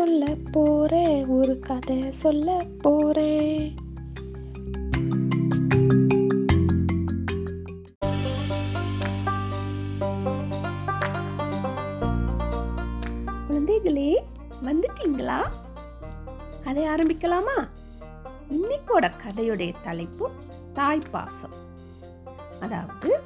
சொல்ல 0.00 0.36
போறேன் 0.52 1.26
ஒரு 1.26 1.58
கதை 1.58 2.12
சொல்ல 2.12 2.66
போறேன். 2.78 3.74
குழந்தைகளே 13.48 14.16
வந்துட்டீங்களா? 14.62 15.40
கதை 16.64 16.88
ஆரம்பிக்கலாமா? 16.88 17.68
இன்னைக்கோட 18.50 19.10
கதையுடைய 19.26 19.74
தலைப்பு 19.82 20.30
தாய்ப்பாசம். 20.74 21.58
அதாவது 22.60 23.20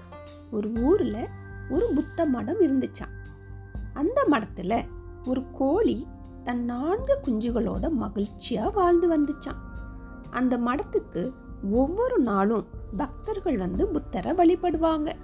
ஒரு 0.51 0.73
ஊர்ல 0.81 1.29
ஒரு 1.71 1.91
புத்த 1.95 2.27
மடம் 2.27 2.61
இருந்துச்சாம். 2.61 3.15
அந்த 3.93 4.27
மடத்துல 4.31 4.87
ஒரு 5.25 5.45
கோழி 5.53 6.07
தன் 6.45 6.65
நான்கு 6.65 7.19
குஞ்சுகளோட 7.27 7.91
மகிழ்ச்சியாக 7.91 8.71
வாழ்ந்து 8.71 9.07
வந்துச்சான். 9.19 9.61
அந்த 10.31 10.59
மடத்துக்கு 10.59 11.33
ஒவ்வொரு 11.71 12.19
நாளும் 12.19 12.67
பக்தர்கள் 12.97 13.57
வந்து 13.57 13.89
புத்தரை 13.89 14.33
வழிபடுவாங்க. 14.33 15.15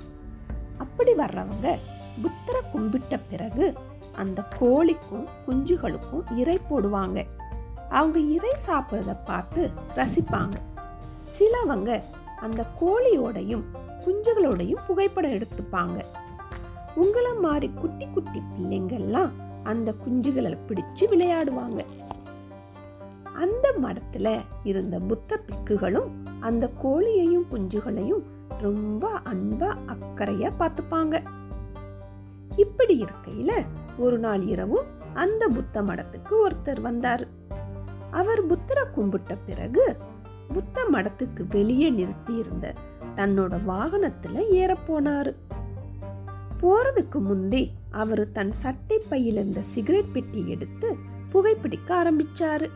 அப்படி 0.79 1.12
வர்றவங்க 1.12 1.77
புத்தரை 2.23 2.62
கும்பிட்ட 2.74 3.20
பிறகு 3.30 3.74
அந்த 4.15 4.45
கோழிக்கும் 4.60 5.27
குஞ்சுகளுக்கும் 5.46 6.37
இறை 6.37 6.60
போடுவாங்க. 6.70 7.27
அவங்க 7.88 8.18
இறை 8.18 8.52
சாப்பிட்றத 8.66 9.16
பார்த்து 9.24 9.71
ரசிப்பாங்க. 9.95 10.57
சிலவங்க 11.38 12.02
அந்த 12.37 12.65
கோழியோடையும் 12.80 13.65
குஞ்சுகளோடையும் 14.05 14.87
புகைப்படம் 14.87 15.30
எடுத்துப்பாங்க. 15.30 16.05
உங்களை 16.95 17.34
மாதிரி 17.34 17.73
குட்டி 17.80 18.07
குட்டி 18.07 18.43
பிள்ளைங்கள்லாம் 18.55 19.30
அந்த 19.62 19.94
குஞ்சுகளை 20.06 20.58
பிடிச்சு 20.68 21.00
விளையாடுவாங்க. 21.00 21.84
அந்த 23.34 23.74
மடத்துல 23.82 24.40
இருந்த 24.64 24.98
புத்த 24.98 25.40
பிக்குகளும் 25.46 26.08
அந்த 26.40 26.70
கோழியையும் 26.82 27.46
குஞ்சுகளையும் 27.50 28.22
ரொம்ப 28.60 29.20
அன்பா 29.24 29.76
அக்கறையா 29.86 30.52
பார்த்துப்பாங்க. 30.58 31.22
இப்படி 32.56 33.04
இருக்கையில 33.04 33.66
ஒரு 33.98 34.18
நாள் 34.18 34.42
இரவு 34.42 34.84
அந்த 35.14 35.48
புத்த 35.48 35.82
மடத்துக்கு 35.82 36.30
ஒருத்தர் 36.30 36.80
வந்தார். 36.80 37.28
அவர் 38.10 38.46
புத்தரை 38.46 38.84
கும்பிட்ட 38.96 39.36
பிறகு 39.46 39.96
புத்த 40.52 40.84
மடத்துக்கு 40.92 41.44
வெளியே 41.48 41.90
நிறுத்தி 41.90 42.34
இருந்த 42.34 42.74
தன்னோட 43.16 43.58
வாகனத்துல 43.68 44.38
ஏற 44.38 44.76
போனாரு 44.88 45.36
போறதுக்கு 46.60 47.20
முந்தி 47.20 47.72
அவர் 47.91 48.33
தன் 48.33 48.52
சட்டை 48.52 49.02
பையில் 49.09 49.35
இருந்த 49.35 49.63
சிகரெட் 49.63 50.13
பெட்டி 50.13 50.49
எடுத்து 50.49 50.96
புகைப்பிடிக்க 51.33 51.88
ஆரம்பிச்சாரு. 51.88 52.71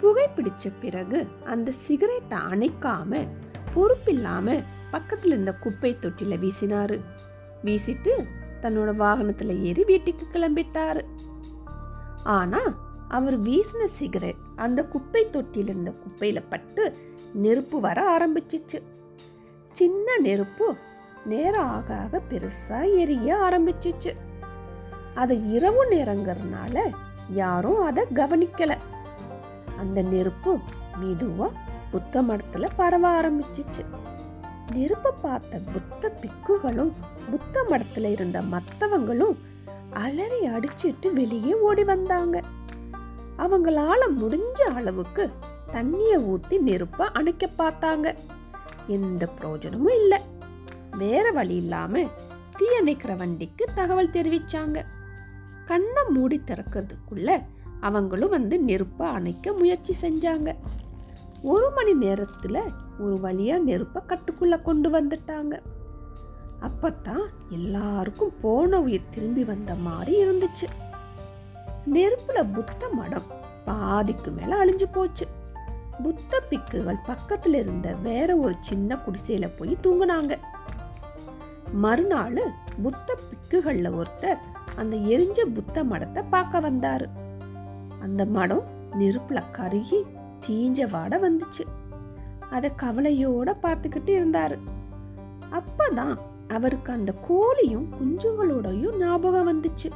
புகைப்பிடிச்ச 0.00 0.72
பிறகு 0.80 1.26
அந்த 1.44 1.70
சிகரெட்டை 1.70 2.38
அணைக்காம 2.38 3.28
பொறுப்பில்லாம 3.74 4.64
பக்கத்துல 4.92 5.26
இருந்த 5.26 5.54
குப்பை 5.54 5.96
தொட்டில 6.00 6.38
வீசினாரு. 6.38 7.00
வீசிட்டு 7.64 8.26
தன்னோட 8.62 8.90
வாகனத்துல 9.02 9.60
ஏறி 9.60 9.84
வீட்டுக்கு 9.84 10.26
கிளம்பிட்டாரு. 10.32 11.00
ஆனா 12.24 12.60
அவர் 13.08 13.42
வீசின 13.42 13.84
சிகரெட் 13.84 14.36
அந்த 14.56 14.84
குப்பை 14.84 15.26
தொட்டில 15.26 15.56
இருந்த 15.56 15.94
குப்பையில 16.04 16.42
பட்டு 16.48 16.96
நெருப்பு 17.34 17.80
வர 17.80 18.18
ஆரம்பிச்சிச்சு. 18.18 18.82
சின்ன 19.70 20.18
நெருப்பு 20.18 20.76
நேரம் 21.26 21.70
ஆக 21.70 21.94
ஆக 21.94 22.20
பெருசாக 22.30 22.96
எரிய 22.96 23.36
ஆரம்பிச்சிச்சு. 23.36 24.14
அது 25.14 25.50
இரவு 25.50 25.90
நேரங்கிறதுனால 25.90 26.90
யாரும் 27.30 27.80
அதை 27.80 28.04
கவனிக்கல. 28.14 28.76
அந்த 29.78 30.02
நெருப்பு 30.02 30.58
மெதுவா 31.00 31.50
புத்த 31.90 32.22
மடத்துல 32.22 32.68
பரவ 32.76 33.20
ஆரம்பிச்சிச்சு. 33.20 33.84
நெருப்பை 34.72 35.12
பார்த்த 35.22 35.60
புத்த 35.72 36.12
பிக்குகளும் 36.20 36.92
புத்த 37.30 37.64
மடத்துல 37.70 38.10
இருந்த 38.10 38.42
மற்றவங்களும் 38.42 39.36
அலறி 39.92 40.40
அடிச்சிட்டு 40.40 41.12
வெளியே 41.12 41.54
ஓடி 41.54 41.84
வந்தாங்க. 41.84 42.42
அவங்களால 43.38 43.98
முடிஞ்ச 44.20 44.60
அளவுக்கு 44.60 45.30
தண்ணியை 45.72 46.16
ஊத்தி 46.16 46.58
நெருப்ப 46.66 47.02
அணைக்க 47.12 47.48
பார்த்தாங்க. 47.58 48.14
எந்த 48.86 49.26
பிரயோஜனமும் 49.26 49.94
இல்லை. 49.94 50.20
வேற 50.98 51.30
வழி 51.30 51.56
இல்லாம 51.56 52.04
தீயணைக்கிற 52.58 53.16
வண்டிக்கு 53.16 53.66
தகவல் 53.74 54.10
தெரிவிச்சாங்க. 54.10 54.84
கண்ணை 55.66 56.02
மூடி 56.08 56.42
திறக்கிறதுக்குள்ள 56.46 57.42
அவங்களும் 57.80 58.28
வந்து 58.28 58.58
நெருப்பை 58.58 59.08
அணைக்க 59.08 59.52
முயற்சி 59.52 59.94
செஞ்சாங்க. 60.00 60.54
ஒரு 61.42 61.70
மணி 61.70 62.06
நேரத்துல 62.06 62.62
ஒரு 62.98 63.18
வழியா 63.22 63.58
நெருப்பை 63.58 64.02
கட்டுக்குள்ள 64.06 64.62
கொண்டு 64.62 64.90
வந்துட்டாங்க. 64.90 65.60
அப்பத்தான் 66.60 67.26
எல்லாருக்கும் 67.48 68.32
போன 68.40 68.80
உயிர் 68.80 69.08
திரும்பி 69.10 69.44
வந்த 69.44 69.74
மாதிரி 69.74 70.26
இருந்துச்சு. 70.26 70.68
நெருப்புல 71.92 72.52
புத்த 72.52 72.88
மடம் 72.92 73.26
பாதிக்கு 73.64 74.30
மேல 74.30 74.64
அழிஞ்சு 74.64 74.84
போச்சு. 74.92 75.26
புத்த 76.02 76.42
பிக்குகள் 76.50 76.98
பக்கத்துல 77.06 77.54
இருந்த 77.54 77.92
வேற 77.92 78.36
ஒரு 78.36 78.54
சின்ன 78.60 78.96
குடிசையில 78.96 79.50
போய் 79.56 79.78
தூங்குனாங்க. 79.82 80.38
மறுநாள் 81.72 82.40
புத்த 82.82 83.18
பிக்குகளில் 83.28 84.02
ஒருத்தர் 84.02 84.38
அந்த 84.76 84.96
எரிஞ்ச 84.96 85.40
புத்த 85.40 85.84
மடத்தை 85.84 86.24
பார்க்க 86.30 86.60
வந்தார். 86.60 87.08
அந்த 88.02 88.24
மடம் 88.24 88.64
நெருப்பில் 88.92 89.50
கருகி 89.52 90.02
தீஞ்ச 90.46 90.86
வாட 90.86 91.18
வந்துச்சு. 91.18 91.64
அதை 92.50 92.72
கவலையோட 92.82 93.56
பார்த்துக்கிட்டு 93.62 94.08
இருந்தார். 94.08 94.58
அப்பதான் 95.52 96.18
அவருக்கு 96.48 96.92
அந்த 96.92 97.14
கோழியும் 97.28 97.86
குஞ்சுகளோடையும் 98.00 98.96
ஞாபகம் 98.96 99.62
வந்துச்சு. 99.62 99.90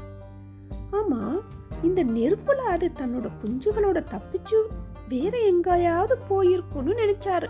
ஆமா 0.92 1.40
இந்த 1.82 2.04
நெருப்புல 2.04 2.56
அது 2.56 2.90
தன்னோட 2.98 3.30
குஞ்சுகளோட 3.44 4.04
தப்பிச்சு 4.10 4.62
வேற 5.08 5.38
எங்கேயாவது 5.38 6.18
போயிருக்கும்னு 6.30 6.92
நினைச்சாரு. 6.96 7.46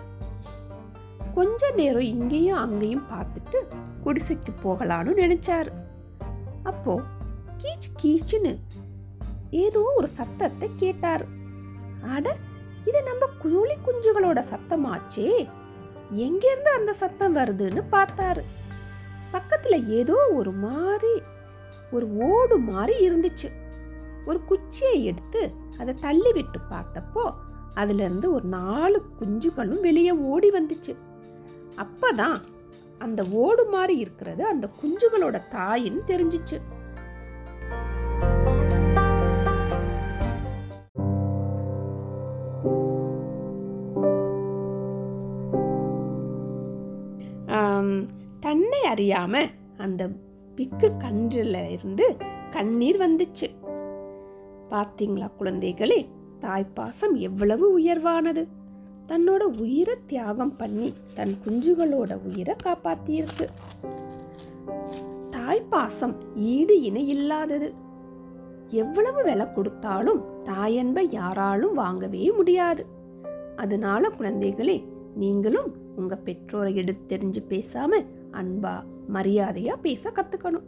கொஞ்ச 1.34 1.70
நேரம் 1.70 2.10
இங்கேயும் 2.14 2.58
அங்கேயும் 2.58 3.06
பார்த்துட்டு 3.10 3.58
குடிசைக்கு 4.04 4.52
போகலான்னு 4.64 5.12
நினைச்சார். 5.22 5.68
அப்போ 6.62 7.00
கீச் 7.56 7.88
கீச்சுன்னு 8.02 8.52
ஏதோ 9.50 9.92
ஒரு 9.96 10.08
சத்தத்தை 10.08 10.70
கேட்டார். 10.76 11.24
அட 12.14 12.36
இது 12.84 13.02
நம்ம 13.02 13.26
கோழி 13.42 13.76
குஞ்சுகளோட 13.76 14.40
சத்தமாச்சே. 14.52 15.48
எங்கிருந்து 16.10 16.70
அந்த 16.70 16.92
சத்தம் 16.92 17.36
வருதுன்னு 17.36 17.82
பார்த்தாரு. 17.92 18.42
பக்கத்துல 19.32 19.88
ஏதோ 19.88 20.30
ஒரு 20.34 20.52
மாதிரி 20.52 21.22
ஒரு 21.92 22.16
ஓடு 22.16 22.58
மாதிரி 22.58 22.94
இருந்துச்சு. 23.08 23.48
ஒரு 24.26 24.44
குச்சியை 24.44 25.04
எடுத்து 25.04 25.52
அதை 25.78 25.94
தள்ளி 25.94 26.32
விட்டு 26.32 26.58
பார்த்தப்போ 26.70 27.34
அதுல 27.74 28.02
இருந்து 28.02 28.32
ஒரு 28.32 28.44
நாலு 28.44 28.98
குஞ்சுகளும் 29.20 29.80
வெளியே 29.80 30.10
ஓடி 30.10 30.50
வந்துச்சு. 30.50 30.94
அப்பதான் 31.84 32.38
அந்த 32.98 33.20
ஓடு 33.44 33.64
மாதிரி 33.64 33.96
இருக்கிறது 33.98 34.44
அந்த 34.44 34.68
குஞ்சுகளோட 34.80 35.38
தாயின்னு 35.56 36.02
தெரிஞ்சிச்சு. 36.12 36.58
தன்னை 48.44 48.78
அறியாம 48.92 49.34
அந்த 49.76 50.02
பிக்கு 50.56 50.88
கன்றுல 50.98 51.58
இருந்து 51.70 52.16
கண்ணீர் 52.50 52.98
வந்துச்சு. 53.00 53.48
பார்த்தீங்களா 54.70 55.28
குழந்தைகளே 55.38 55.98
தாய்ப்பாசம் 56.40 57.14
எவ்வளவு 57.14 57.66
உயர்வானது. 57.78 58.42
தன்னோட 59.10 59.42
உயிரை 59.60 59.94
தியாகம் 60.06 60.56
பண்ணி 60.56 60.94
தன் 61.14 61.36
குஞ்சுகளோட 61.44 62.18
உயிரை 62.24 62.54
காப்பாத்தியிருக்கு. 62.64 63.46
தாய்ப்பாசம் 65.30 66.14
ஈடு 66.36 66.80
இணை 66.80 67.08
இல்லாதது. 67.08 67.74
எவ்வளவு 68.68 69.22
விலை 69.22 69.52
கொடுத்தாலும் 69.52 70.24
தாயன்பை 70.44 71.06
யாராலும் 71.10 71.74
வாங்கவே 71.74 72.32
முடியாது. 72.32 72.86
அதனால 73.56 74.10
குழந்தைகளே 74.18 74.84
நீங்களும் 75.14 75.74
உங்க 75.96 76.16
பெற்றோரை 76.16 76.76
எடுத்து 76.76 77.16
தெரிஞ்சு 77.16 77.42
பேசாம 77.48 78.06
அன்பா 78.32 78.82
மரியாதையா 79.12 79.74
பேச 79.82 80.10
கத்துக்கணும். 80.10 80.66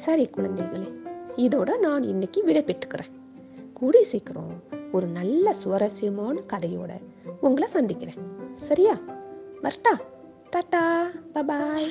சரி 0.00 0.30
குழந்தைகளே 0.36 0.92
இதோட 1.36 1.78
நான் 1.78 2.02
இன்னைக்கு 2.02 2.44
விடை 2.44 2.64
பெற்றுக்கிறேன் 2.64 3.12
கூடி 3.72 4.04
சீக்கிரம் 4.04 4.62
ஒரு 4.92 5.06
நல்ல 5.06 5.52
சுவாரஸ்யமான 5.52 6.40
கதையோட 6.52 6.90
உங்களை 7.40 7.68
சந்திக்கிறேன். 7.68 8.16
சரியா? 8.58 8.98
வரட்டா. 9.62 10.00
Ta ta. 10.56 11.04
Bye bye. 11.34 11.88